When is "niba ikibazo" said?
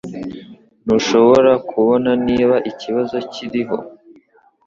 2.27-3.15